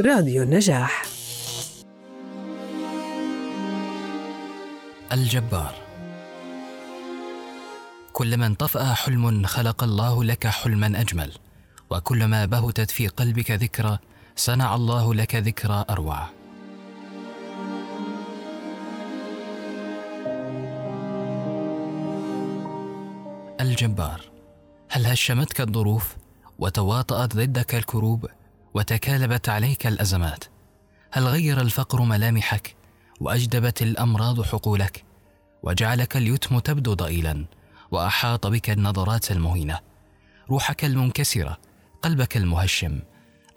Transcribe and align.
راديو 0.00 0.42
النجاح. 0.42 1.04
الجبار. 5.12 5.74
كلما 8.12 8.46
انطفأ 8.46 8.94
حلم 8.94 9.46
خلق 9.46 9.84
الله 9.84 10.24
لك 10.24 10.46
حلما 10.46 11.00
أجمل 11.00 11.32
وكلما 11.90 12.46
بهتت 12.46 12.90
في 12.90 13.08
قلبك 13.08 13.50
ذكرى 13.50 13.98
صنع 14.36 14.74
الله 14.74 15.14
لك 15.14 15.34
ذكرى 15.34 15.84
أروع. 15.90 16.28
الجبار 23.60 24.20
هل 24.88 25.06
هشمتك 25.06 25.60
الظروف 25.60 26.16
وتواطأت 26.58 27.36
ضدك 27.36 27.74
الكروب؟ 27.74 28.26
وتكالبت 28.76 29.48
عليك 29.48 29.86
الأزمات. 29.86 30.44
هل 31.12 31.24
غير 31.24 31.60
الفقر 31.60 32.02
ملامحك؟ 32.02 32.76
وأجدبت 33.20 33.82
الأمراض 33.82 34.42
حقولك. 34.42 35.04
وجعلك 35.62 36.16
اليتم 36.16 36.58
تبدو 36.58 36.94
ضئيلا. 36.94 37.46
وأحاط 37.90 38.46
بك 38.46 38.70
النظرات 38.70 39.30
المهينة. 39.30 39.80
روحك 40.50 40.84
المنكسرة 40.84 41.58
قلبك 42.02 42.36
المهشم. 42.36 43.00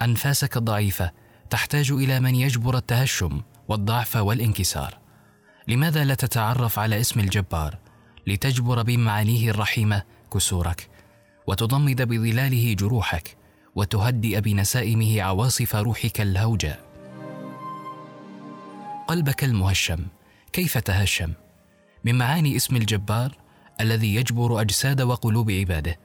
أنفاسك 0.02 0.58
الضعيفة 0.58 1.12
تحتاج 1.49 1.91
إلى 1.91 2.20
من 2.20 2.36
يجبر 2.36 2.77
التهشم 2.77 3.41
والضعف 3.68 4.16
والانكسار. 4.16 4.98
لماذا 5.68 6.04
لا 6.04 6.13
تتعرف 6.16 6.80
على 6.80 6.99
اسم 6.99 7.20
الجبار؟ 7.20 7.77
لتجبر 8.27 8.82
بمعانيه 8.82 9.49
الرحيمة 9.49 10.04
كسورك. 10.34 10.90
وتضمد 11.48 12.02
بظلاله 12.02 12.74
جروحك. 12.74 13.38
وتهدئ 13.76 14.41
بنسائمه 14.41 15.22
عواصف 15.22 15.76
روحك 15.76 16.22
الهوجاء 16.22 16.90
قلبك 19.07 19.43
المهشم 19.43 20.05
كيف 20.54 20.77
تهشم؟ 20.77 21.34
من 22.04 22.18
معاني 22.18 22.55
اسم 22.55 22.76
الجبار 22.76 23.38
الذي 23.82 24.16
يجبر 24.16 24.62
أجساد 24.62 25.02
وقلوب 25.02 25.52
عباده. 25.52 25.99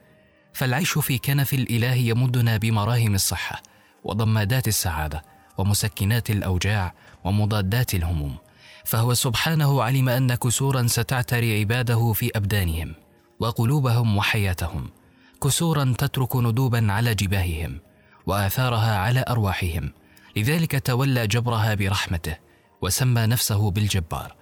فالعيش 0.53 0.97
في 0.97 1.17
كنف 1.17 1.53
الإله 1.53 1.93
يمدنا 1.93 2.57
بمراهم 2.57 3.15
الصحة 3.15 3.63
وضمادات 4.03 4.67
السعادة 4.67 5.23
ومسكنات 5.57 6.29
الأوجاع 6.29 6.93
ومضادات 7.23 7.93
الهموم. 7.93 8.35
فهو 8.85 9.13
سبحانه 9.13 9.83
علم 9.83 10.09
أن 10.09 10.35
كسورا 10.35 10.87
ستعتري 10.87 11.59
عباده 11.59 12.13
في 12.13 12.31
أبدانهم 12.35 12.95
وقلوبهم 13.39 14.17
وحياتهم. 14.17 14.89
كسورا 15.43 15.95
تترك 15.97 16.35
ندوبا 16.35 16.91
على 16.91 17.15
جباههم 17.15 17.79
وآثارها 18.25 18.97
على 18.97 19.25
أرواحهم. 19.29 19.91
لذلك 20.35 20.87
تولى 20.87 21.27
جبرها 21.27 21.73
برحمته 21.73 22.37
وسمى 22.81 23.25
نفسه 23.25 23.71
بالجبار 23.71 24.35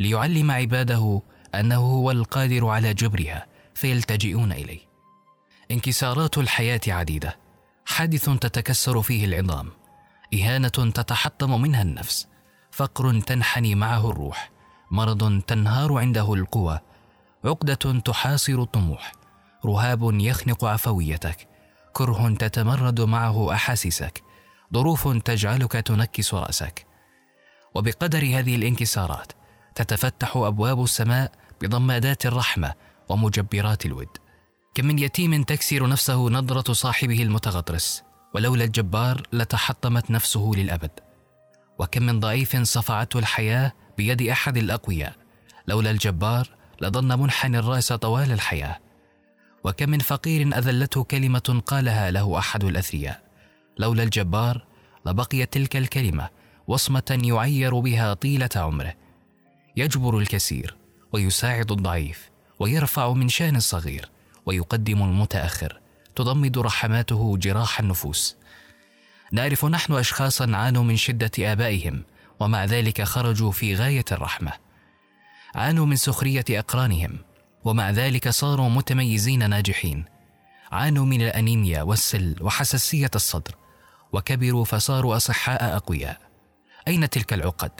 ليعلم 0.00 0.50
عباده 0.50 1.22
أنه 1.54 1.76
هو 1.76 2.10
القادر 2.10 2.66
على 2.66 2.94
جبرها 2.94 3.46
فيلتجئون 3.74 4.52
إليه. 4.52 4.80
انكسارات 5.70 6.38
الحياة 6.38 6.80
عديدة. 6.88 7.36
حادث 7.86 8.24
تتكسر 8.24 9.02
فيه 9.02 9.24
العظام. 9.24 9.70
إهانة 10.34 10.68
تتحطم 10.68 11.60
منها 11.60 11.82
النفس. 11.82 12.26
فقر 12.70 13.20
تنحني 13.20 13.74
معه 13.74 14.10
الروح. 14.10 14.50
مرض 14.90 15.42
تنهار 15.46 15.98
عنده 15.98 16.34
القوى. 16.34 16.80
عقدة 17.44 18.00
تحاصر 18.04 18.62
الطموح. 18.62 19.12
رهاب 19.66 20.20
يخنق 20.20 20.64
عفويتك. 20.64 21.48
كره 21.92 22.28
تتمرد 22.28 23.00
معه 23.00 23.52
أحاسيسك. 23.54 24.22
ظروف 24.74 25.08
تجعلك 25.08 25.72
تنكس 25.72 26.34
رأسك. 26.34 26.86
وبقدر 27.74 28.18
هذه 28.18 28.56
الانكسارات 28.56 29.32
تتفتح 29.74 30.36
أبواب 30.36 30.82
السماء 30.82 31.32
بضمادات 31.62 32.26
الرحمة 32.26 32.74
ومجبرات 33.08 33.86
الود. 33.86 34.08
كم 34.74 34.86
من 34.86 34.98
يتيم 34.98 35.42
تكسر 35.42 35.88
نفسه 35.88 36.30
نظرة 36.30 36.72
صاحبه 36.72 37.22
المتغطرس 37.22 38.02
ولولا 38.34 38.64
الجبار 38.64 39.22
لتحطمت 39.32 40.10
نفسه 40.10 40.50
للأبد. 40.54 40.90
وكم 41.78 42.02
من 42.02 42.20
ضعيف 42.20 42.56
صفعته 42.56 43.18
الحياة 43.18 43.72
بيد 43.96 44.22
أحد 44.22 44.56
الأقوياء 44.56 45.12
لولا 45.68 45.90
الجبار 45.90 46.48
لظل 46.80 47.16
منحني 47.16 47.58
الرأس 47.58 47.92
طوال 47.92 48.32
الحياة. 48.32 48.78
وكم 49.64 49.90
من 49.90 49.98
فقير 49.98 50.58
أذلته 50.58 51.04
كلمة 51.04 51.62
قالها 51.66 52.10
له 52.10 52.38
أحد 52.38 52.64
الأثرياء. 52.64 53.22
لولا 53.78 54.02
الجبار 54.02 54.64
لبقيت 55.06 55.52
تلك 55.52 55.76
الكلمة 55.76 56.28
وصمة 56.66 57.20
يعير 57.24 57.78
بها 57.78 58.14
طيلة 58.14 58.48
عمره. 58.56 58.94
يجبر 59.76 60.18
الكثير 60.18 60.76
ويساعد 61.12 61.72
الضعيف 61.72 62.30
ويرفع 62.58 63.12
من 63.12 63.28
شأن 63.28 63.56
الصغير 63.56 64.10
ويقدم 64.46 65.02
المتأخر 65.02 65.80
تضمد 66.16 66.58
رحماته 66.58 67.36
جراح 67.36 67.80
النفوس. 67.80 68.36
نعرف 69.32 69.64
نحن 69.64 69.92
اشخاصا 69.92 70.56
عانوا 70.56 70.84
من 70.84 70.96
شدة 70.96 71.30
آبائهم 71.52 72.02
ومع 72.40 72.64
ذلك 72.64 73.02
خرجوا 73.02 73.50
في 73.50 73.74
غاية 73.74 74.04
الرحمة. 74.12 74.52
عانوا 75.54 75.86
من 75.86 75.96
سخرية 75.96 76.44
أقرانهم 76.50 77.18
ومع 77.64 77.90
ذلك 77.90 78.28
صاروا 78.28 78.68
متميزين 78.68 79.50
ناجحين. 79.50 80.04
عانوا 80.72 81.04
من 81.04 81.22
الأنيميا 81.22 81.82
والسل 81.82 82.36
وحساسية 82.40 83.10
الصدر 83.14 83.54
وكبروا 84.12 84.64
فصاروا 84.64 85.16
أصحاء 85.16 85.76
أقوياء. 85.76 86.20
أين 86.88 87.10
تلك 87.10 87.32
العقد؟ 87.32 87.70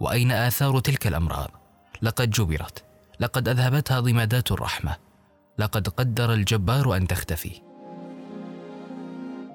وأين 0.00 0.32
آثار 0.32 0.80
تلك 0.80 1.06
الأمراض؟ 1.06 1.50
لقد 2.02 2.30
جبرت. 2.30 2.84
لقد 3.20 3.48
أذهبتها 3.48 4.00
ضمادات 4.00 4.52
الرحمة. 4.52 4.96
لقد 5.58 5.88
قدر 5.88 6.32
الجبار 6.32 6.96
أن 6.96 7.06
تختفي. 7.06 7.62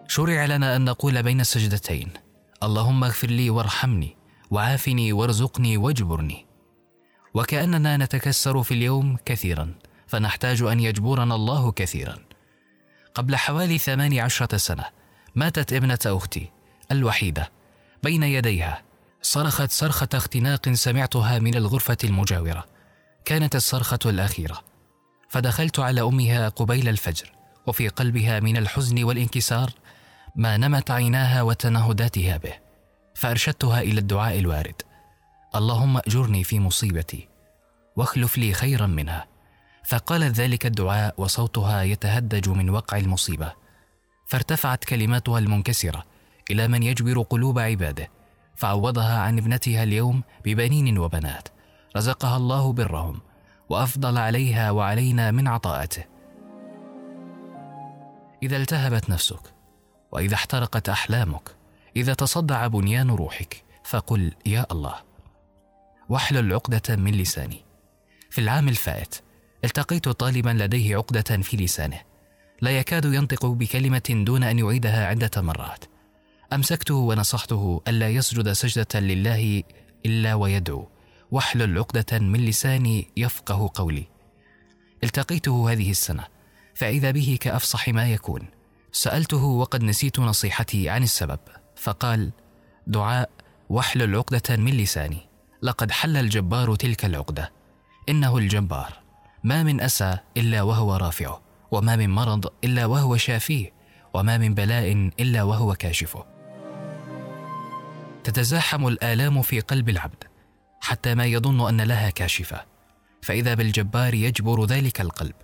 شرع 0.08 0.46
لنا 0.46 0.76
أن 0.76 0.86
نقول 0.86 1.24
بين 1.24 1.42
السجدتين 1.42 2.10
اللهم 2.64 3.04
اغفر 3.04 3.28
لي 3.28 3.50
وارحمني 3.50 4.18
وعافني 4.52 5.14
وارزقني 5.14 5.78
واجبرني. 5.78 6.49
وكأننا 7.34 7.98
نتكسر 7.98 8.64
في 8.64 8.74
اليوم 8.74 9.18
كثيرا 9.26 9.76
فنحتاج 10.08 10.62
أن 10.62 10.80
يجبرنا 10.80 11.36
الله 11.36 11.72
كثيرا. 11.72 12.18
قبل 13.14 13.36
حوالي 13.36 13.78
ثماني 13.78 14.22
عشرة 14.22 14.58
سنة 14.58 14.86
ماتت 15.36 15.74
ابنة 15.74 16.00
أختي 16.06 16.50
الوحيدة 16.92 17.52
بين 18.04 18.24
يديها. 18.24 18.82
صرخت 19.22 19.72
صرخة 19.72 20.08
اختناق 20.14 20.70
سمعتها 20.70 21.40
من 21.40 21.56
الغرفة 21.56 21.98
المجاورة. 22.04 22.66
كانت 23.26 23.56
الصرخة 23.56 24.00
الأخيرة. 24.06 24.64
فدخلت 25.30 25.80
على 25.80 26.02
أمها 26.02 26.50
قبيل 26.50 26.90
الفجر 26.90 27.32
وفي 27.68 27.88
قلبها 27.88 28.40
من 28.40 28.58
الحزن 28.58 29.04
والانكسار 29.04 29.72
ما 30.36 30.58
نمت 30.58 30.92
عيناها 30.92 31.42
وتنهداتها 31.42 32.38
به. 32.38 32.54
فأرشدتها 33.16 33.82
إلى 33.82 34.00
الدعاء 34.00 34.40
الوارد. 34.40 34.82
اللهم 35.56 35.98
أجرني 35.98 36.44
في 36.44 36.60
مصيبتي 36.60 37.28
واخلف 37.96 38.38
لي 38.38 38.54
خيرا 38.54 38.88
منها. 38.88 39.28
فقالت 39.86 40.36
ذلك 40.36 40.66
الدعاء 40.66 41.14
وصوتها 41.18 41.84
يتهدج 41.84 42.50
من 42.50 42.70
وقع 42.70 42.98
المصيبة. 42.98 43.54
فارتفعت 44.28 44.86
كلماتها 44.86 45.40
المنكسرة 45.40 46.04
إلى 46.52 46.68
من 46.68 46.84
يجبر 46.84 47.22
قلوب 47.22 47.60
عباده 47.60 48.10
فعوضها 48.56 49.20
عن 49.20 49.38
ابنتها 49.38 49.84
اليوم 49.84 50.24
ببنين 50.46 50.98
وبنات. 50.98 51.48
رزقها 51.98 52.38
الله 52.38 52.74
برهم 52.74 53.20
وأفضل 53.70 54.18
عليها 54.18 54.72
وعلينا 54.72 55.32
من 55.32 55.48
عطاءته. 55.48 56.04
إذا 58.44 58.58
التهبت 58.58 59.10
نفسك 59.10 59.54
وإذا 60.12 60.36
احترقت 60.36 60.90
أحلامك 60.90 61.56
إذا 61.96 62.14
تصدع 62.14 62.68
بنيان 62.68 63.10
روحك 63.10 63.64
فقل 63.84 64.34
يا 64.46 64.66
الله. 64.72 65.09
واحلل 66.10 66.54
عقدة 66.54 66.96
من 66.96 67.12
لساني. 67.12 67.66
في 68.30 68.42
العام 68.42 68.70
الفائت 68.70 69.16
التقيت 69.64 70.10
طالبا 70.10 70.50
لديه 70.50 70.98
عقدة 70.98 71.38
في 71.42 71.58
لسانه. 71.58 72.02
لا 72.62 72.80
يكاد 72.80 73.06
ينطق 73.06 73.46
بكلمة 73.46 74.02
دون 74.10 74.44
أن 74.44 74.60
يعيدها 74.60 75.06
عدة 75.06 75.42
مرات. 75.42 75.86
أمسكته 76.54 76.96
ونصحته 76.96 77.82
ألا 77.88 78.10
يسجد 78.10 78.52
سجدة 78.52 79.00
لله 79.00 79.64
إلا 80.06 80.34
ويدعو. 80.34 80.88
واحلل 81.32 81.78
عقدة 81.78 82.20
من 82.20 82.46
لساني 82.46 83.08
يفقه 83.18 83.72
قولي. 83.74 84.06
التقيته 85.04 85.72
هذه 85.72 85.92
السنة 85.92 86.24
فإذا 86.76 87.12
به 87.12 87.38
كأفصح 87.42 87.90
ما 87.90 88.12
يكون. 88.12 88.48
سألته 88.92 89.44
وقد 89.44 89.84
نسيت 89.84 90.20
نصيحتي 90.20 90.90
عن 90.90 91.04
السبب 91.04 91.40
فقال 91.76 92.32
دعاء 92.88 93.30
واحلل 93.70 94.16
عقدة 94.16 94.56
من 94.56 94.72
لساني. 94.72 95.29
لقد 95.62 95.92
حل 95.92 96.18
الجبار 96.18 96.76
تلك 96.76 97.06
العقدة. 97.06 97.52
إنه 98.10 98.38
الجبار. 98.38 98.94
ما 99.44 99.64
من 99.64 99.82
أسى 99.82 100.18
إلا 100.38 100.62
وهو 100.62 100.96
رافعه 100.96 101.42
وما 101.72 101.96
من 101.96 102.10
مرض 102.10 102.46
إلا 102.64 102.86
وهو 102.86 103.18
شافيه 103.18 103.74
وما 104.14 104.38
من 104.38 104.54
بلاء 104.54 105.12
إلا 105.20 105.44
وهو 105.44 105.76
كاشفه. 105.76 106.26
تتزاحم 108.24 108.88
الآلام 108.88 109.42
في 109.42 109.60
قلب 109.60 109.90
العبد 109.90 110.24
حتى 110.82 111.16
ما 111.16 111.26
يظن 111.26 111.68
أن 111.68 111.82
لها 111.82 112.10
كاشفة. 112.10 112.66
فإذا 113.22 113.54
بالجبار 113.54 114.14
يجبر 114.14 114.66
ذلك 114.66 115.02
القلب. 115.02 115.36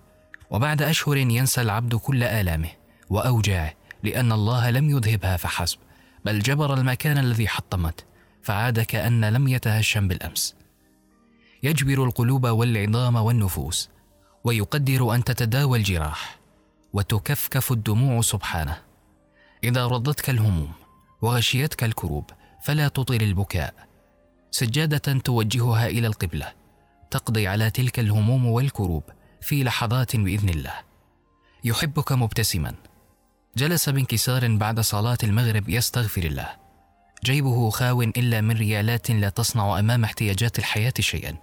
وبعد 0.49 0.81
أشهر 0.81 1.17
ينسى 1.17 1.61
العبد 1.61 1.95
كل 1.95 2.23
آلامه 2.23 2.69
وأوجاعه 3.09 3.73
لأن 4.03 4.31
الله 4.31 4.69
لم 4.69 4.89
يذهبها 4.89 5.37
فحسب 5.37 5.77
بل 6.25 6.39
جبر 6.39 6.73
المكان 6.73 7.17
الذي 7.17 7.47
حطمت. 7.47 8.05
فعاد 8.45 8.79
كأن 8.79 9.25
لم 9.25 9.47
يتهشم 9.47 10.07
بالأمس. 10.07 10.55
يجبر 11.63 12.03
القلوب 12.03 12.47
والعظام 12.47 13.15
والنفوس 13.15 13.89
ويقدر 14.43 15.15
أن 15.15 15.23
تتداوى 15.23 15.77
الجراح 15.79 16.39
وتكفكف 16.93 17.71
الدموع 17.71 18.21
سبحانه. 18.21 18.77
إذا 19.63 19.87
رضتك 19.87 20.29
الهموم 20.29 20.71
وغشيتك 21.21 21.83
الكروب 21.83 22.31
فلا 22.63 22.87
تطل 22.87 23.21
البكاء. 23.21 23.73
سجادة 24.51 25.19
توجهها 25.19 25.87
إلى 25.87 26.07
القبلة 26.07 26.53
تقضي 27.11 27.47
على 27.47 27.69
تلك 27.69 27.99
الهموم 27.99 28.45
والكروب 28.45 29.03
في 29.41 29.63
لحظات 29.63 30.15
بإذن 30.15 30.49
الله. 30.49 30.73
يحبك 31.63 32.11
مبتسما. 32.11 32.75
جلس 33.57 33.89
بانكسار 33.89 34.55
بعد 34.55 34.79
صلاة 34.79 35.17
المغرب 35.23 35.69
يستغفر 35.69 36.23
الله. 36.23 36.64
جيبه 37.23 37.69
خاو 37.69 38.01
إلا 38.01 38.41
من 38.41 38.57
ريالات 38.57 39.11
لا 39.11 39.29
تصنع 39.29 39.79
أمام 39.79 40.03
احتياجات 40.03 40.59
الحياة 40.59 40.93
شيئا. 40.99 41.35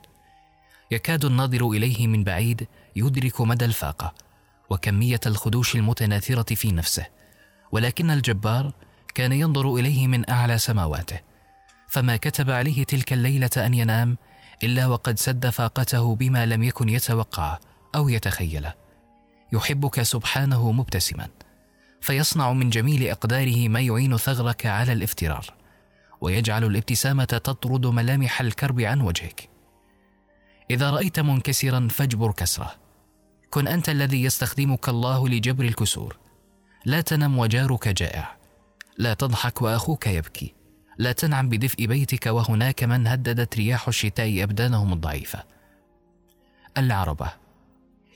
يكاد 0.91 1.25
الناظر 1.25 1.71
إليه 1.71 2.07
من 2.07 2.25
بعيد 2.25 2.69
يدرك 2.97 3.41
مدى 3.41 3.65
الفاقة 3.65 4.15
وكمية 4.71 5.21
الخدوش 5.27 5.75
المتناثرة 5.75 6.55
في 6.55 6.73
نفسه 6.73 7.07
ولكن 7.73 8.11
الجبار 8.11 8.73
كان 9.15 9.33
ينظر 9.33 9.75
إليه 9.75 10.07
من 10.07 10.31
أعلى 10.31 10.59
سماواته. 10.59 11.21
فما 11.89 12.17
كتب 12.17 12.51
عليه 12.51 12.85
تلك 12.85 13.13
الليلة 13.13 13.51
أن 13.57 13.75
ينام 13.75 14.17
إلا 14.65 14.87
وقد 14.87 15.19
سد 15.19 15.49
فاقته 15.49 16.15
بما 16.15 16.47
لم 16.47 16.63
يكن 16.63 16.89
يتوقع 16.89 17.59
أو 17.95 18.09
يتخيله 18.09 18.75
يحبك 19.53 20.03
سبحانه 20.03 20.73
مبتسما 20.73 21.29
فيصنع 22.01 22.53
من 22.53 22.71
جميل 22.71 23.09
إقداره 23.09 23.69
ما 23.69 23.81
يعين 23.81 24.17
ثغرك 24.17 24.67
على 24.67 24.93
الافترار 24.93 25.55
ويجعل 26.23 26.65
الابتسامة 26.65 27.25
تطرد 27.25 27.87
ملامح 27.87 28.41
الكرب 28.41 28.81
عن 28.81 29.01
وجهك. 29.01 29.49
إذا 30.71 30.91
رأيت 30.91 31.21
منكسرا 31.21 31.89
فاجبر 31.91 32.33
كسره. 32.33 32.75
كن 33.51 33.69
أنت 33.69 33.89
الذي 33.89 34.23
يستخدمك 34.23 34.89
الله 34.89 35.29
لجبر 35.29 35.65
الكسور. 35.65 36.19
لا 36.85 37.01
تنم 37.01 37.39
وجارك 37.39 37.89
جائع. 37.89 38.37
لا 38.99 39.15
تضحك 39.15 39.63
وأخوك 39.63 40.07
يبكي. 40.07 40.55
لا 40.99 41.13
تنعم 41.13 41.49
بدفء 41.49 41.87
بيتك 41.87 42.27
وهناك 42.27 42.85
من 42.85 43.07
هددت 43.07 43.57
رياح 43.57 43.89
الشتاء 43.89 44.43
أبدانهم 44.43 44.93
الضعيفة. 44.93 45.45
العربة. 46.79 47.33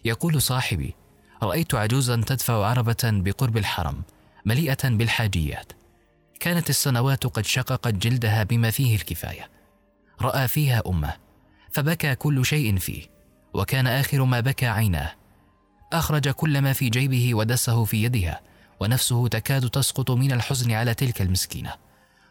يقول 0.04 0.42
صاحبي 0.42 0.94
رأيت 1.42 1.74
عجوزا 1.74 2.22
تدفع 2.26 2.66
عربة 2.66 2.96
بقرب 3.04 3.56
الحرم 3.56 4.02
مليئة 4.44 4.88
بالحاجيات. 4.88 5.72
كانت 6.40 6.70
السنوات 6.70 7.26
قد 7.26 7.46
شققت 7.46 7.94
جلدها 7.94 8.42
بما 8.42 8.70
فيه 8.70 8.96
الكفاية. 8.96 9.50
رأى 10.20 10.48
فيها 10.48 10.82
أمه 10.86 11.14
فبكى 11.70 12.14
كل 12.14 12.46
شيء 12.46 12.78
فيه 12.78 13.06
وكان 13.54 13.86
آخر 13.86 14.24
ما 14.24 14.40
بكى 14.40 14.66
عيناه. 14.66 15.12
أخرج 15.92 16.28
كل 16.28 16.60
ما 16.60 16.72
في 16.72 16.88
جيبه 16.88 17.34
ودسه 17.34 17.84
في 17.84 18.02
يدها 18.02 18.40
ونفسه 18.80 19.28
تكاد 19.28 19.70
تسقط 19.70 20.10
من 20.10 20.32
الحزن 20.32 20.72
على 20.72 20.94
تلك 20.94 21.22
المسكينة. 21.22 21.74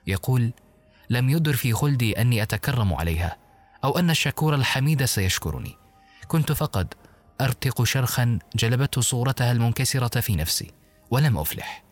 يقول 0.08 0.52
لم 1.10 1.30
يدر 1.30 1.56
في 1.56 1.74
خلدي 1.74 2.22
أني 2.22 2.44
أتكرم 2.44 2.94
عليها 2.94 3.38
أو 3.84 4.00
أن 4.00 4.10
الشكور 4.10 4.56
الحميد 4.56 5.06
سيشكرني. 5.06 5.76
كنت 6.28 6.52
فقط 6.52 6.98
أرتق 7.42 7.84
شرخا 7.84 8.40
جلبته 8.56 9.02
صورتها 9.02 9.52
المنكسرة 9.52 10.20
في 10.20 10.36
نفسي 10.36 10.72
ولم 11.12 11.38
أفلح. 11.38 11.84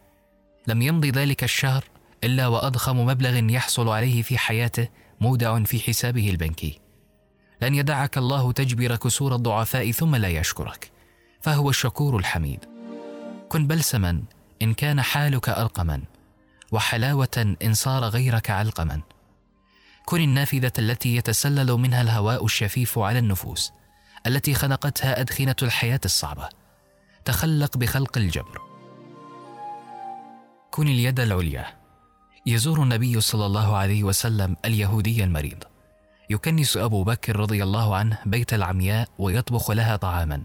لم 0.68 0.82
يمضي 0.82 1.12
ذلك 1.12 1.44
الشهر 1.44 1.84
إلا 2.24 2.48
وأضخم 2.48 3.06
مبلغ 3.06 3.52
يحصل 3.52 3.90
عليه 3.90 4.22
في 4.22 4.38
حياته 4.38 4.88
مودع 5.22 5.64
في 5.64 5.80
حسابه 5.80 6.30
البنكي. 6.30 6.80
لن 7.62 7.76
يدعك 7.76 8.18
الله 8.18 8.52
تجبر 8.52 8.96
كسور 8.96 9.36
الضعفاء 9.36 9.92
ثم 9.92 10.16
لا 10.16 10.28
يشكرك. 10.28 10.92
فهو 11.42 11.70
الشكور 11.70 12.18
الحميد. 12.18 12.66
كن 13.50 13.68
بلسما 13.68 14.24
إن 14.62 14.74
كان 14.74 15.02
حالك 15.02 15.50
أرقما 15.50 16.02
وحلاوة 16.72 17.56
إن 17.64 17.74
صار 17.74 18.04
غيرك 18.04 18.50
علقما. 18.50 19.02
كن 20.06 20.22
النافذة 20.22 20.72
التي 20.80 21.16
يتسلل 21.16 21.72
منها 21.72 22.02
الهواء 22.02 22.46
الشفيف 22.46 23.00
على 23.00 23.20
النفوس 23.20 23.72
التي 24.28 24.54
خنقتها 24.54 25.22
أدخنة 25.22 25.56
الحياة 25.62 26.02
الصعبة. 26.06 26.50
تخلق 27.26 27.78
بخلق 27.78 28.18
الجبر. 28.18 28.62
كن 30.72 30.88
اليد 30.88 31.20
العليا. 31.20 31.83
يزور 32.46 32.84
النبي 32.84 33.22
صلى 33.22 33.46
الله 33.46 33.76
عليه 33.76 34.04
وسلم 34.04 34.56
اليهودي 34.66 35.24
المريض. 35.24 35.64
يكنس 36.30 36.78
أبو 36.78 37.04
بكر 37.04 37.36
رضي 37.40 37.64
الله 37.64 37.96
عنه 37.96 38.20
بيت 38.26 38.54
العمياء 38.54 39.10
ويطبخ 39.20 39.72
لها 39.72 39.96
طعاما. 39.96 40.44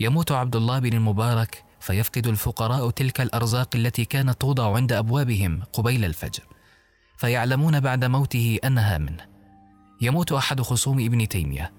يموت 0.00 0.32
عبد 0.32 0.56
الله 0.56 0.78
بن 0.78 0.92
المبارك 0.92 1.64
فيفقد 1.80 2.26
الفقراء 2.26 2.90
تلك 2.90 3.20
الأرزاق 3.20 3.68
التي 3.74 4.04
كانت 4.04 4.40
توضع 4.40 4.76
عند 4.76 4.92
أبوابهم 4.92 5.62
قبيل 5.72 6.04
الفجر. 6.04 6.42
فيعلمون 7.16 7.80
بعد 7.80 8.04
موته 8.04 8.58
أنها 8.64 8.98
منه. 8.98 9.26
يموت 10.00 10.32
أحد 10.32 10.60
خصوم 10.60 11.04
ابن 11.04 11.28
تيمية. 11.28 11.72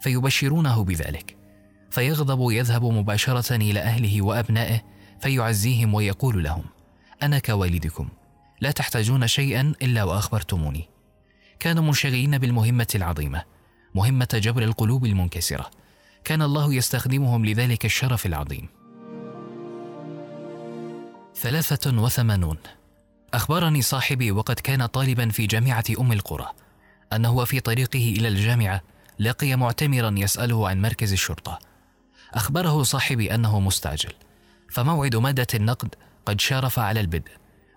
فيبشرونه 0.00 0.84
بذلك. 0.84 1.36
فيغضب 1.90 2.50
يذهب 2.50 2.84
مباشرة 2.84 3.56
إلى 3.56 3.80
أهله 3.80 4.22
وأبنائه 4.22 4.80
فيعزيهم 5.20 5.94
ويقول 5.94 6.44
لهم 6.44 6.64
أنا 7.22 7.38
كوالدكم. 7.38 8.08
لا 8.60 8.70
تحتاجون 8.70 9.26
شيئا 9.26 9.74
إلا 9.82 10.04
وأخبرتموني. 10.04 10.88
كانوا 11.60 11.84
منشغلين 11.84 12.38
بالمهمة 12.38 12.86
العظيمة 12.94 13.44
مهمة 13.94 14.28
جبر 14.34 14.62
القلوب 14.62 15.04
المنكسرة. 15.04 15.70
كان 16.24 16.42
الله 16.42 16.74
يستخدمهم 16.74 17.46
لذلك 17.46 17.84
الشرف 17.84 18.26
العظيم. 18.26 18.68
ثلاثة 21.34 22.02
وثمانون. 22.02 22.56
أخبرني 23.34 23.82
صاحبي 23.82 24.30
وقد 24.30 24.60
كان 24.60 24.86
طالبا 24.86 25.28
في 25.28 25.46
جامعة 25.46 25.84
أم 26.00 26.12
القرى 26.12 26.46
انه 27.12 27.44
في 27.44 27.60
طريقه 27.60 28.14
إلى 28.18 28.28
الجامعة 28.28 28.82
لقي 29.18 29.56
معتمرا 29.56 30.14
يسأله 30.16 30.68
عن 30.68 30.82
مركز 30.82 31.12
الشرطة. 31.12 31.58
أخبره 32.34 32.82
صاحبي 32.82 33.34
أنه 33.34 33.60
مستعجل 33.60 34.12
فموعد 34.70 35.16
مادة 35.16 35.46
النقد 35.54 35.94
قد 36.26 36.40
شارف 36.40 36.78
على 36.78 37.00
البدء. 37.00 37.30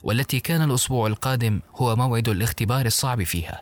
والتي 0.03 0.39
كان 0.39 0.61
الأسبوع 0.61 1.07
القادم 1.07 1.61
هو 1.75 1.95
موعد 1.95 2.29
الاختبار 2.29 2.85
الصعب 2.85 3.23
فيها 3.23 3.61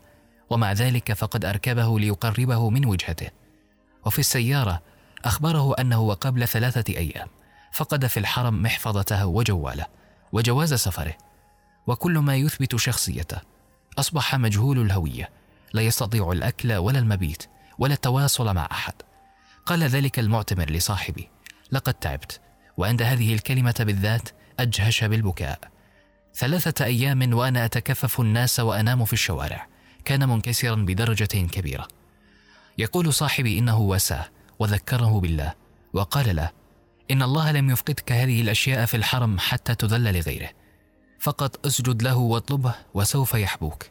ومع 0.49 0.73
ذلك 0.73 1.13
فقد 1.13 1.45
أركبه 1.45 1.99
ليقربه 1.99 2.69
من 2.69 2.85
وجهته. 2.85 3.29
وفي 4.05 4.19
السيارة 4.19 4.81
أخبره 5.25 5.75
أنه 5.79 5.99
وقبل 6.01 6.47
ثلاثة 6.47 6.93
أيام 6.97 7.27
فقد 7.71 8.07
في 8.07 8.19
الحرم 8.19 8.61
محفظته 8.61 9.25
وجواله 9.25 9.85
وجواز 10.31 10.73
سفره 10.73 11.17
وكل 11.87 12.17
ما 12.17 12.35
يثبت 12.35 12.75
شخصيته. 12.75 13.37
أصبح 13.99 14.35
مجهول 14.35 14.79
الهوية 14.81 15.29
لا 15.73 15.81
يستطيع 15.81 16.31
الأكل 16.31 16.73
ولا 16.73 16.99
المبيت 16.99 17.43
ولا 17.79 17.93
التواصل 17.93 18.55
مع 18.55 18.67
أحد. 18.71 18.93
قال 19.65 19.83
ذلك 19.83 20.19
المعتمر 20.19 20.69
لصاحبي 20.69 21.29
لقد 21.71 21.93
تعبت 21.93 22.41
وعند 22.77 23.01
هذه 23.01 23.33
الكلمة 23.33 23.75
بالذات 23.79 24.29
أجهش 24.59 25.03
بالبكاء. 25.03 25.78
ثلاثة 26.35 26.85
أيام 26.85 27.33
وأنا 27.33 27.65
أتكفف 27.65 28.19
الناس 28.19 28.59
وأنام 28.59 29.05
في 29.05 29.13
الشوارع. 29.13 29.67
كان 30.05 30.29
منكسرا 30.29 30.75
بدرجة 30.75 31.25
كبيرة. 31.25 31.87
يقول 32.77 33.13
صاحبي 33.13 33.59
إنه 33.59 33.79
واساه 33.79 34.25
وذكره 34.59 35.19
بالله 35.19 35.53
وقال 35.93 36.35
له 36.35 36.49
إن 37.11 37.21
الله 37.21 37.51
لم 37.51 37.69
يفقدك 37.69 38.11
هذه 38.11 38.41
الأشياء 38.41 38.85
في 38.85 38.97
الحرم 38.97 39.39
حتى 39.39 39.75
تذل 39.75 40.17
لغيره. 40.17 40.49
فقط 41.19 41.65
أسجد 41.65 42.03
له 42.03 42.17
واطلبه 42.17 42.75
وسوف 42.93 43.33
يحبوك. 43.33 43.85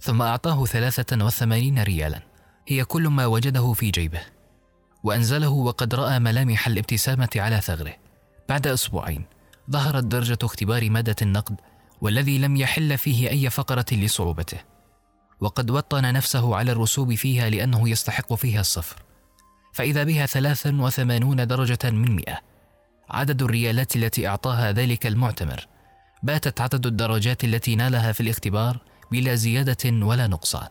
ثم 0.00 0.22
أعطاه 0.22 0.64
ثلاثة 0.64 1.24
وثمانين 1.24 1.82
ريالا. 1.82 2.22
هي 2.68 2.84
كل 2.84 3.08
ما 3.08 3.26
وجده 3.26 3.72
في 3.72 3.90
جيبه. 3.90 4.20
وأنزله 5.02 5.48
وقد 5.48 5.94
رأى 5.94 6.18
ملامح 6.18 6.66
الابتسامة 6.66 7.30
على 7.36 7.60
ثغره. 7.60 7.94
بعد 8.48 8.66
أسبوعين 8.66 9.24
ظهرت 9.70 10.04
درجة 10.04 10.38
اختبار 10.42 10.90
مادة 10.90 11.16
النقد 11.22 11.56
والذي 12.00 12.38
لم 12.38 12.56
يحل 12.56 12.98
فيه 12.98 13.30
أي 13.30 13.50
فقرة 13.50 13.86
لصعوبته. 13.92 14.58
وقد 15.40 15.70
وطن 15.70 16.12
نفسه 16.12 16.56
على 16.56 16.72
الرسوب 16.72 17.14
فيها 17.14 17.50
لأنه 17.50 17.88
يستحق 17.88 18.34
فيها 18.34 18.60
الصفر. 18.60 18.96
فإذا 19.72 20.04
بها 20.04 20.26
ثلاثا 20.26 20.76
وثمانون 20.80 21.46
درجة 21.46 21.90
من 21.90 22.16
مئة. 22.16 22.38
عدد 23.10 23.42
الريالات 23.42 23.96
التي 23.96 24.28
أعطاها 24.28 24.72
ذلك 24.72 25.06
المعتمر. 25.06 25.66
باتت 26.22 26.60
عدد 26.60 26.86
الدرجات 26.86 27.44
التي 27.44 27.76
نالها 27.76 28.12
في 28.12 28.20
الاختبار 28.20 28.78
بلا 29.12 29.34
زيادة 29.34 30.06
ولا 30.06 30.26
نقصان. 30.26 30.68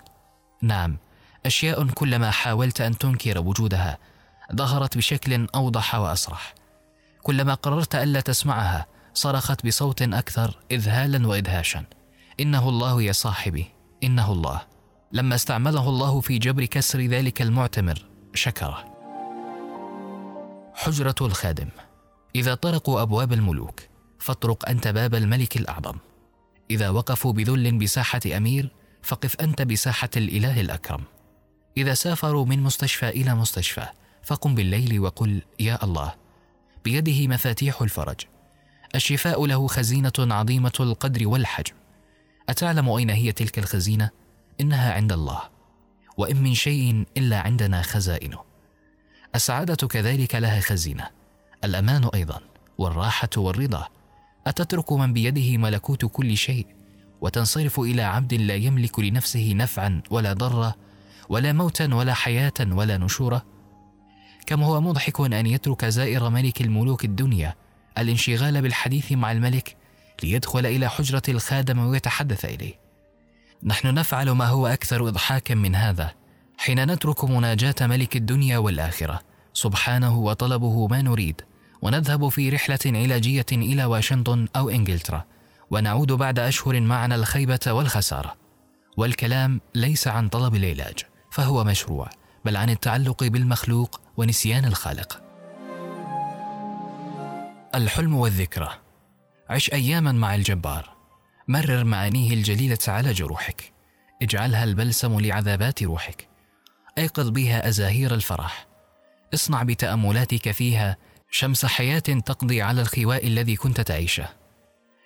نعم 0.62 0.98
أشياء 1.45 1.88
كلما 1.88 2.31
حاولت 2.31 2.81
أن 2.81 2.98
تنكر 2.98 3.39
وجودها 3.39 3.98
ظهرت 4.55 4.98
بشكل 4.98 5.48
أوضح 5.55 5.95
واصرح 5.95 6.53
كلما 7.24 7.53
قررت 7.53 7.95
ألا 7.95 8.21
تسمعها 8.21 8.88
صرخت 9.19 9.65
بصوت 9.65 10.01
أكثر 10.01 10.59
اذهالا 10.71 11.27
وادهاشا. 11.27 11.83
إنه 12.39 12.69
الله 12.69 13.01
يا 13.01 13.11
صاحبي 13.11 13.65
إنه 14.03 14.31
الله. 14.31 14.61
لما 15.11 15.35
استعمله 15.35 15.89
الله 15.89 16.21
في 16.21 16.38
جبر 16.38 16.65
كسر 16.65 16.99
ذلك 17.01 17.41
المعتمر 17.41 18.05
شكره. 18.33 18.85
حجرة 20.73 21.15
الخادم. 21.21 21.69
إذا 22.35 22.55
طرقوا 22.55 23.01
أبواب 23.01 23.33
الملوك 23.33 23.81
فاطرق 24.19 24.69
أنت 24.69 24.88
باب 24.88 25.15
الملك 25.15 25.57
الأعظم. 25.57 25.97
إذا 26.71 26.89
وقفوا 26.89 27.33
بذل 27.33 27.77
بساحة 27.77 28.21
أمير 28.38 28.71
فقف 29.03 29.35
أنت 29.41 29.61
بساحة 29.61 30.09
الإله 30.17 30.61
الأكرم. 30.61 31.03
إذا 31.77 31.93
سافروا 31.93 32.45
من 32.45 32.63
مستشفى 32.63 33.09
إلى 33.09 33.35
مستشفى 33.35 33.85
فقم 34.23 34.55
بالليل 34.55 34.99
وقل 34.99 35.41
يا 35.59 35.83
الله. 35.83 36.15
بيده 36.83 37.27
مفاتيح 37.27 37.81
الفرج. 37.81 38.19
الشفاء 38.96 39.46
له 39.46 39.67
خزينة 39.67 40.12
عظيمة 40.19 40.72
القدر 40.79 41.27
والحجم. 41.27 41.74
أتعلم 42.50 42.89
أين 42.89 43.10
هي 43.10 43.31
تلك 43.31 43.60
الخزينة؟ 43.60 44.10
إنها 44.62 44.93
عند 44.93 45.12
الله 45.12 45.41
وإن 46.17 46.43
من 46.43 46.53
شيء 46.53 47.05
إلا 47.17 47.39
عندنا 47.39 47.81
خزائنه. 47.81 48.39
السعادة 49.36 49.88
كذلك 49.88 50.36
لها 50.36 50.60
خزينة 50.60 51.08
الأمان 51.63 52.10
أيضا 52.13 52.41
والراحة 52.77 53.29
والرضا. 53.38 53.88
أتترك 54.48 54.91
من 54.91 55.13
بيده 55.13 55.58
ملكوت 55.58 56.05
كل 56.05 56.38
شيء 56.38 56.67
وتنصرف 57.22 57.79
إلى 57.79 58.01
عبد 58.01 58.34
لا 58.34 58.55
يملك 58.55 59.00
لنفسه 59.00 59.53
نفعا 59.55 60.01
ولا 60.12 60.34
ضرا 60.34 60.74
ولا 61.29 61.53
موتا 61.53 61.96
ولا 61.96 62.13
حياة 62.13 62.53
ولا 62.62 62.98
نشورا 62.98 63.41
كم 64.46 64.63
هو 64.63 64.81
مضحك 64.81 65.22
أن 65.22 65.46
يترك 65.46 65.86
زائر 65.86 66.29
ملك 66.29 66.62
الملوك 66.62 67.05
الدنيا 67.05 67.55
الانشغال 67.98 68.62
بالحديث 68.62 69.12
مع 69.12 69.31
الملك 69.31 69.75
ليدخل 70.24 70.65
إلى 70.65 70.89
حجرة 70.89 71.22
الخادم 71.29 71.79
ويتحدث 71.79 72.46
إليه. 72.46 72.74
نحن 73.63 73.93
نفعل 73.93 74.29
ما 74.29 74.46
هو 74.46 74.67
أكثر 74.67 75.08
اضحاكا 75.08 75.55
من 75.55 75.75
هذا 75.75 76.13
حين 76.58 76.91
نترك 76.91 77.24
مناجاة 77.24 77.75
ملك 77.81 78.15
الدنيا 78.15 78.58
والآخرة. 78.58 79.19
سبحانه 79.53 80.17
وطلبه 80.17 80.88
ما 80.88 81.01
نريد. 81.01 81.41
ونذهب 81.81 82.29
في 82.29 82.50
رحلة 82.50 82.79
علاجية 82.86 83.46
إلى 83.51 83.86
واشنطن 83.86 84.48
أو 84.55 84.69
إنجلترا. 84.69 85.25
ونعود 85.72 86.12
بعد 86.12 86.39
أشهر 86.39 86.81
معنا 86.81 87.15
الخيبة 87.15 87.60
والخسارة. 87.67 88.36
والكلام 88.98 89.62
ليس 89.75 90.08
عن 90.08 90.29
طلب 90.29 90.55
العلاج 90.55 91.00
فهو 91.31 91.63
مشروع 91.63 92.10
بل 92.46 92.58
عن 92.58 92.69
التعلق 92.69 93.24
بالمخلوق 93.24 94.01
ونسيان 94.17 94.65
الخالق. 94.65 95.28
الحلم 97.75 98.15
والذكرى. 98.15 98.69
عش 99.49 99.73
اياما 99.73 100.11
مع 100.11 100.35
الجبار. 100.35 100.89
مرر 101.47 101.83
معانيه 101.83 102.33
الجليلة 102.33 102.77
على 102.88 103.13
جروحك. 103.13 103.73
اجعلها 104.21 104.63
البلسم 104.63 105.19
لعذابات 105.19 105.83
روحك. 105.83 106.27
أيقظ 106.97 107.29
بها 107.29 107.67
أزاهير 107.67 108.13
الفرح. 108.13 108.67
اصنع 109.33 109.63
بتأملاتك 109.63 110.51
فيها 110.51 110.97
شمس 111.31 111.65
حياة 111.65 111.99
تقضي 111.99 112.61
على 112.61 112.81
الخواء 112.81 113.27
الذي 113.27 113.55
كنت 113.55 113.81
تعيشه. 113.81 114.29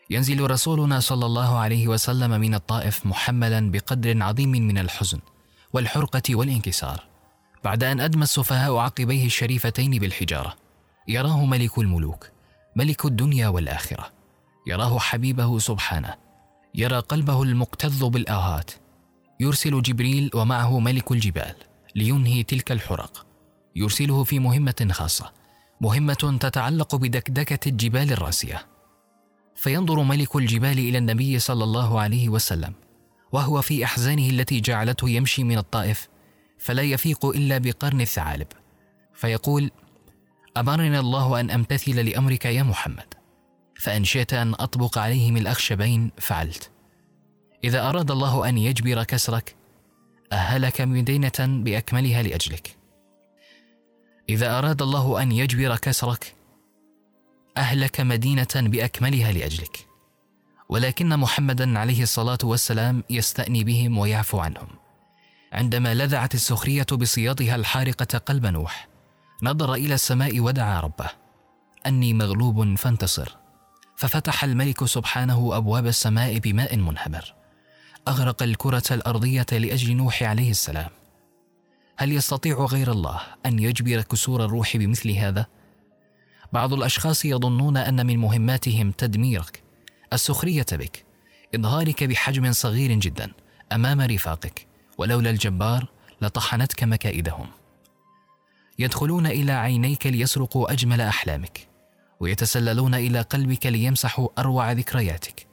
ينزل 0.10 0.52
رسولنا 0.52 1.00
صلى 1.00 1.26
الله 1.26 1.58
عليه 1.58 1.88
وسلم 1.88 2.42
من 2.42 2.56
الطائف 2.56 3.06
محملا 3.06 3.72
بقدر 3.72 4.24
عظيم 4.24 4.52
من 4.52 4.78
الحزن 4.78 5.20
والحرقة 5.74 6.36
والانكسار. 6.36 7.04
بعد 7.64 7.84
أن 7.84 8.00
أدمى 8.00 8.24
السفهاء 8.24 8.78
عقبيه 8.78 9.26
الشريفتين 9.26 9.92
بالحجارة. 9.92 10.56
يراه 11.08 11.46
ملك 11.46 11.78
الملوك. 11.78 12.33
ملك 12.76 13.06
الدنيا 13.06 13.48
والآخرة. 13.48 14.10
يراه 14.68 15.00
حبيبه 15.00 15.60
سبحانه. 15.60 16.16
يرى 16.76 17.00
قلبه 17.00 17.44
المكتظ 17.44 18.04
بالآهات. 18.04 18.72
يرسل 19.40 19.82
جبريل 19.82 20.32
ومعه 20.36 20.80
ملك 20.80 21.12
الجبال 21.12 21.56
لينهي 21.96 22.44
تلك 22.44 22.72
الحرق. 22.72 23.26
يرسله 23.76 24.24
في 24.24 24.40
مهمة 24.40 24.88
خاصة. 24.92 25.32
مهمة 25.82 26.38
تتعلق 26.42 26.96
بدكدكة 26.96 27.70
الجبال 27.70 28.12
الراسية. 28.12 28.66
فينظر 29.56 30.04
ملك 30.04 30.36
الجبال 30.36 30.80
إلى 30.80 30.98
النبي 30.98 31.40
صلى 31.40 31.64
الله 31.64 32.00
عليه 32.00 32.30
وسلم 32.30 32.74
وهو 33.32 33.62
في 33.62 33.84
أحزانه 33.84 34.30
التي 34.30 34.60
جعلته 34.60 35.10
يمشي 35.10 35.44
من 35.44 35.58
الطائف 35.58 36.08
فلا 36.60 36.82
يفيق 36.82 37.26
إلا 37.26 37.58
بقرن 37.58 38.02
الثعالب. 38.02 38.48
فيقول 39.14 39.72
أمرني 40.58 41.00
الله 41.00 41.40
أن 41.40 41.52
أمتثل 41.52 42.06
لأمرك 42.06 42.46
يا 42.46 42.64
محمد. 42.64 43.14
فان 43.80 44.04
شئت 44.04 44.34
أن 44.34 44.54
أطبق 44.54 44.98
عليهم 44.98 45.38
الأخشبين 45.38 46.12
فعلت. 46.18 46.72
إذا 47.64 47.90
أراد 47.90 48.12
الله 48.12 48.50
أن 48.50 48.58
يجبر 48.58 49.04
كسرك 49.04 49.56
أهلك 50.32 50.82
مدينة 50.82 51.32
بأكملها 51.40 52.22
لأجلك. 52.22 52.76
إذا 54.30 54.58
أراد 54.58 54.82
الله 54.82 55.22
أن 55.22 55.32
يجبر 55.32 55.76
كسرك 55.76 56.36
أهلك 57.58 58.00
مدينة 58.00 58.48
بأكملها 58.56 59.32
لأجلك. 59.32 59.88
ولكن 60.70 61.20
محمدا 61.20 61.80
عليه 61.80 62.04
الصلاة 62.04 62.38
والسلام 62.44 63.04
يستأني 63.10 63.64
بهم 63.64 63.98
ويعفو 63.98 64.40
عنهم. 64.40 64.68
عندما 65.54 65.94
لذعت 65.94 66.36
السخرية 66.36 66.86
بصياطها 66.92 67.56
الحارقة 67.56 68.18
قلب 68.18 68.46
نوح 68.46 68.93
نظر 69.44 69.74
إلى 69.74 69.94
السماء 69.94 70.40
ودعا 70.40 70.80
ربه. 70.80 71.10
أني 71.86 72.14
مغلوب 72.14 72.76
فانتصر. 72.76 73.36
ففتح 73.96 74.44
الملك 74.44 74.86
سبحانه 74.86 75.58
أبواب 75.58 75.88
السماء 75.88 76.38
بماء 76.38 76.78
منهمر. 76.78 77.34
أغرق 78.08 78.44
الكرة 78.44 78.84
الأرضية 78.92 79.46
لأجل 79.52 79.96
نوح 79.96 80.24
عليه 80.24 80.52
السلام. 80.52 80.90
هل 81.98 82.12
يستطيع 82.12 82.58
غير 82.58 82.92
الله 82.92 83.22
أن 83.46 83.60
يجبر 83.60 84.02
كسور 84.02 84.46
الروح 84.46 84.78
بمثل 84.78 85.12
هذا؟ 85.12 85.46
بعض 86.54 86.74
الأشخاص 86.74 87.26
يظنون 87.26 87.78
أن 87.78 88.06
من 88.06 88.18
مهماتهم 88.18 88.92
تدميرك 88.92 89.64
السخرية 90.14 90.66
بك 90.72 91.06
إظهارك 91.56 92.04
بحجم 92.04 92.52
صغير 92.52 92.94
جدا 92.94 93.32
أمام 93.72 94.02
رفاقك. 94.02 94.68
ولولا 94.98 95.30
الجبار 95.30 95.88
لطحنتك 96.22 96.84
مكائدهم. 96.84 97.48
يدخلون 98.80 99.26
إلى 99.28 99.52
عينيك 99.52 100.08
ليسرقوا 100.08 100.72
أجمل 100.72 101.02
أحلامك 101.02 101.68
ويتسللون 102.20 102.96
إلى 102.96 103.22
قلبك 103.22 103.66
ليمسحوا 103.66 104.30
أروع 104.38 104.72
ذكرياتك. 104.72 105.48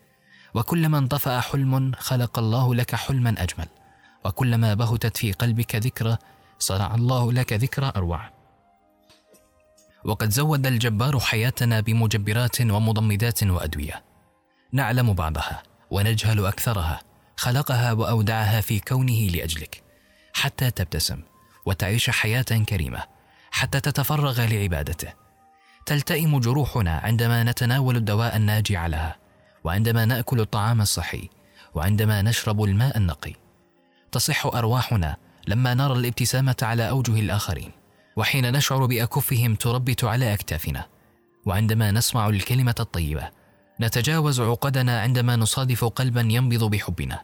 وكلما 0.55 0.99
انطفأ 0.99 1.41
حلم 1.41 1.93
خلق 1.99 2.39
الله 2.39 2.75
لك 2.75 2.95
حلما 2.95 3.35
أجمل 3.39 3.69
وكلما 4.25 4.75
بهتت 4.75 5.17
في 5.17 5.33
قلبك 5.33 5.75
ذكرى 5.75 6.17
صنع 6.59 6.95
الله 6.95 7.33
لك 7.33 7.53
ذكرى 7.53 7.93
أروع. 7.97 8.31
وقد 10.05 10.31
زود 10.31 10.67
الجبار 10.67 11.21
حياتنا 11.21 11.81
بمجبرات 11.81 12.61
ومضمدات 12.61 13.43
وأدوية. 13.43 14.03
نعلم 14.73 15.13
بعضها 15.13 15.63
ونجهل 15.91 16.47
أكثرها 16.47 17.01
خلقها 17.37 17.93
وأودعها 17.93 18.61
في 18.61 18.81
كونه 18.81 19.29
لأجلك 19.29 19.83
حتى 20.33 20.71
تبتسم 20.71 21.23
وتعيش 21.67 22.11
حياة 22.11 22.43
كريمة. 22.43 23.03
حتى 23.51 23.81
تتفرغ 23.81 24.47
لعبادته. 24.47 25.13
تلتئم 25.87 26.39
جروحنا 26.39 26.99
عندما 26.99 27.43
نتناول 27.43 27.97
الدواء 27.97 28.37
الناجع 28.37 28.87
لها 28.87 29.17
وعندما 29.65 30.05
نأكل 30.05 30.41
الطعام 30.41 30.81
الصحي 30.81 31.29
وعندما 31.75 32.23
نشرب 32.23 32.65
الماء 32.65 32.97
النقي. 32.97 33.35
تصح 34.13 34.47
أرواحنا 34.47 35.17
لما 35.49 35.75
نرى 35.75 35.93
الابتسامة 35.93 36.57
على 36.63 36.89
أوجه 36.89 37.21
الآخرين 37.21 37.71
وحين 38.17 38.53
نشعر 38.53 38.87
بأكفهم 38.87 39.55
تربت 39.55 40.05
على 40.05 40.35
أكتافنا. 40.35 40.87
وعندما 41.47 41.91
نسمع 41.91 42.29
الكلمة 42.29 42.75
الطيبة 42.81 43.31
نتجاوز 43.81 44.41
عقدنا 44.41 45.01
عندما 45.01 45.37
نصادف 45.37 45.85
قلبا 45.85 46.21
ينبض 46.21 46.65
بحبنا 46.65 47.23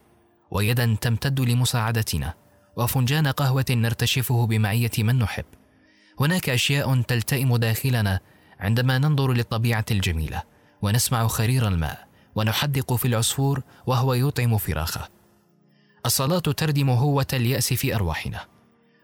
ويدا 0.51 0.97
تمتد 1.01 1.41
لمساعدتنا 1.41 2.35
وفنجان 2.77 3.27
قهوة 3.27 3.65
نرتشفه 3.71 4.47
بمعية 4.47 4.91
من 4.99 5.19
نحب. 5.19 5.45
هناك 6.21 6.49
أشياء 6.49 7.03
تلتئم 7.03 7.57
داخلنا 7.57 8.21
عندما 8.61 8.99
ننظر 8.99 9.33
للطبيعة 9.33 9.85
الجميلة 9.91 10.43
ونسمع 10.83 11.27
خرير 11.27 11.69
الماء 11.69 12.07
ونحدق 12.35 12.95
في 12.95 13.09
العصفور 13.09 13.63
وهو 13.87 14.15
يطعم 14.15 14.59
فراخه. 14.59 15.09
الصلاة 16.07 16.39
تردم 16.39 16.91
هوة 16.91 17.27
اليأس 17.33 17.73
في 17.73 17.95
أرواحنا. 17.95 18.41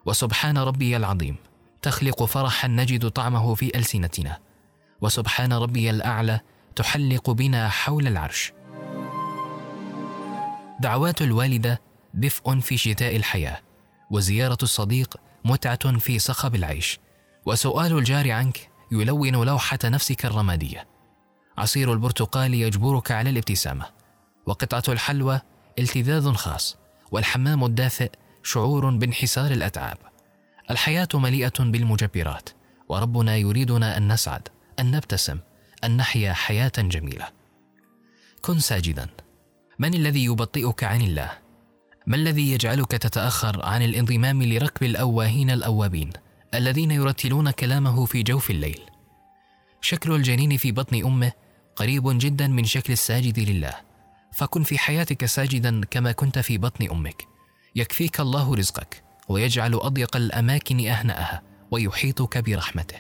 وسبحان 0.07 0.59
ربي 0.59 0.97
العظيم 0.97 1.37
تخلق 1.83 2.25
فرحا 2.25 2.69
نجد 2.69 3.11
طعمه 3.11 3.55
في 3.55 3.79
ألسنتنا. 3.79 4.39
وسبحان 5.01 5.53
ربي 5.53 5.91
الأعلى 5.91 6.41
تحلق 6.77 7.31
بنا 7.31 7.69
حول 7.69 8.07
العرش. 8.07 8.53
دعوات 10.81 11.23
الوالدة 11.23 11.81
دفء 12.15 12.61
في 12.61 12.77
شتاء 12.77 13.17
الحياة 13.17 13.61
وزيارة 14.11 14.59
الصديق 14.63 15.17
متعة 15.45 15.99
في 15.99 16.19
صخب 16.19 16.55
العيش. 16.55 16.99
وسؤال 17.47 17.99
الجار 17.99 18.31
عنك 18.31 18.71
يلون 18.93 19.47
لوحة 19.47 19.79
نفسك 19.85 20.27
الرمادية. 20.27 20.87
عصير 21.59 21.93
البرتقال 21.93 22.55
يجبرك 22.55 23.11
على 23.11 23.31
الابتسامة. 23.31 23.87
وقطعة 24.47 24.83
الحلوى 24.89 25.41
التذاذ 25.79 26.33
خاص 26.33 26.77
والحمام 27.11 27.65
الدافئ 27.65 28.11
شعور 28.43 28.91
بانحسار 28.91 29.51
الأتعاب. 29.51 29.99
الحياة 30.71 31.09
مليئة 31.15 31.59
بالمجبرات 31.59 32.49
وربنا 32.89 33.37
يريدنا 33.37 33.97
أن 33.97 34.13
نسعد 34.13 34.49
أن 34.81 34.91
نبتسم 34.91 35.39
أن 35.85 35.97
نحيا 35.97 36.33
حياة 36.33 36.73
جميلة. 36.79 37.29
كن 38.43 38.59
ساجدا. 38.59 39.07
من 39.79 39.95
الذي 39.95 40.25
يبطئك 40.25 40.85
عن 40.85 41.01
الله؟ 41.01 41.31
ما 42.07 42.17
الذي 42.17 42.53
يجعلك 42.53 42.91
تتأخر 42.91 43.65
عن 43.65 43.83
الانضمام 43.83 44.43
لركب 44.43 44.83
الأواهين 44.83 45.51
الأوابين؟ 45.51 46.13
الذين 46.55 46.91
يرتلون 46.91 47.51
كلامه 47.51 48.05
في 48.05 48.23
جوف 48.23 48.51
الليل. 48.51 48.81
شكل 49.81 50.13
الجنين 50.13 50.57
في 50.57 50.73
بطن 50.73 51.05
أمه 51.05 51.33
قريب 51.77 52.19
جدا 52.19 52.47
من 52.47 52.65
شكل 52.65 52.93
الساجد 52.93 53.39
لله. 53.39 53.75
فكن 54.33 54.63
في 54.63 54.79
حياتك 54.79 55.25
ساجدا 55.25 55.81
كما 55.85 56.13
كنت 56.13 56.39
في 56.39 56.59
بطن 56.59 56.91
أمك. 56.91 57.27
يكفيك 57.77 58.21
الله 58.21 58.55
رزقك 58.55 59.03
ويجعل 59.29 59.75
أضيق 59.75 60.17
الأماكن 60.17 60.87
اهناها 60.87 61.43
ويحيطك 61.71 62.39
برحمته. 62.39 62.97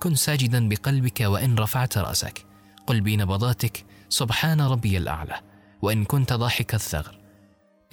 كن 0.00 0.14
ساجدا 0.14 0.68
بقلبك 0.68 1.20
وإن 1.20 1.58
رفعت 1.58 1.98
رأسك. 1.98 2.46
قل 2.86 3.00
بنبضاتك 3.00 3.84
سبحان 4.08 4.60
ربي 4.60 4.96
الأعلى. 4.96 5.40
وإن 5.82 6.04
كنت 6.04 6.32
ضاحك 6.32 6.74
الثغر. 6.74 7.18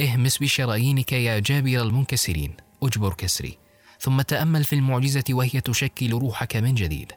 اهمس 0.01 0.37
بشرايينك 0.37 1.13
يا 1.13 1.39
جابر 1.39 1.81
المنكسرين. 1.81 2.53
اجبر 2.83 3.13
كسري. 3.13 3.57
ثم 3.99 4.21
تأمل 4.21 4.63
في 4.63 4.75
المعجزة 4.75 5.23
وهي 5.29 5.61
تشكل 5.61 6.11
روحك 6.11 6.55
من 6.55 6.75
جديد. 6.75 7.11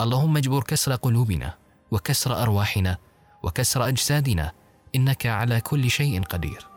اللهم 0.00 0.36
اجبر 0.36 0.62
كسر 0.62 0.94
قلوبنا 0.94 1.54
وكسر 1.90 2.42
أرواحنا 2.42 2.98
وكسر 3.42 3.88
أجسادنا 3.88 4.52
إنك 4.94 5.26
على 5.26 5.60
كل 5.60 5.90
شيء 5.90 6.22
قدير. 6.22 6.75